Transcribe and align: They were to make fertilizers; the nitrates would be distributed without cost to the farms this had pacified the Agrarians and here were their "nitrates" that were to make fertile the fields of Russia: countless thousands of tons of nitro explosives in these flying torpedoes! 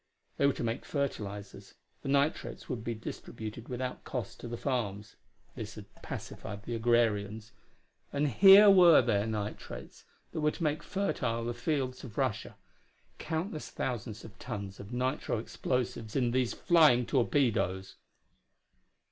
They 0.37 0.47
were 0.47 0.53
to 0.53 0.63
make 0.63 0.83
fertilizers; 0.83 1.75
the 2.01 2.09
nitrates 2.09 2.67
would 2.67 2.83
be 2.83 2.95
distributed 2.95 3.69
without 3.69 4.03
cost 4.03 4.39
to 4.39 4.47
the 4.47 4.57
farms 4.57 5.15
this 5.53 5.75
had 5.75 5.93
pacified 6.01 6.63
the 6.63 6.73
Agrarians 6.73 7.51
and 8.11 8.27
here 8.27 8.67
were 8.67 9.03
their 9.03 9.27
"nitrates" 9.27 10.05
that 10.31 10.41
were 10.41 10.49
to 10.49 10.63
make 10.63 10.81
fertile 10.81 11.45
the 11.45 11.53
fields 11.53 12.03
of 12.03 12.17
Russia: 12.17 12.55
countless 13.19 13.69
thousands 13.69 14.25
of 14.25 14.39
tons 14.39 14.79
of 14.79 14.91
nitro 14.91 15.37
explosives 15.37 16.15
in 16.15 16.31
these 16.31 16.53
flying 16.55 17.05
torpedoes! 17.05 17.97